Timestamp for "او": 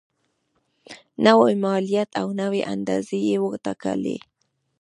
2.21-2.27